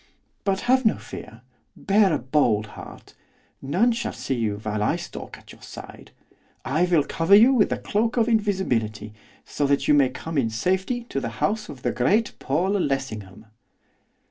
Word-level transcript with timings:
But 0.45 0.61
have 0.61 0.83
no 0.83 0.97
fear; 0.97 1.43
bear 1.75 2.11
a 2.11 2.17
bold 2.17 2.65
heart. 2.73 3.13
None 3.61 3.91
shall 3.91 4.13
see 4.13 4.33
you 4.33 4.57
while 4.57 4.81
I 4.81 4.95
stalk 4.95 5.37
at 5.37 5.51
your 5.53 5.61
side. 5.61 6.09
I 6.65 6.85
will 6.85 7.03
cover 7.03 7.35
you 7.35 7.53
with 7.53 7.69
the 7.69 7.77
cloak 7.77 8.17
of 8.17 8.27
invisibility, 8.27 9.13
so 9.45 9.67
that 9.67 9.87
you 9.87 9.93
may 9.93 10.09
come 10.09 10.39
in 10.39 10.49
safety 10.49 11.03
to 11.09 11.19
the 11.19 11.29
house 11.37 11.69
of 11.69 11.83
the 11.83 11.91
great 11.91 12.33
Paul 12.39 12.71
Lessingham. 12.79 13.45